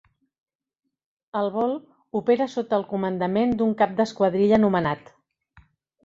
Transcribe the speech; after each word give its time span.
El 1.41 1.49
vol 1.57 1.73
opera 2.19 2.47
sota 2.53 2.79
el 2.81 2.85
comandament 2.93 3.53
d'un 3.59 3.75
cap 3.83 3.93
d'esquadrilla 3.99 4.59
nomenat. 4.65 5.13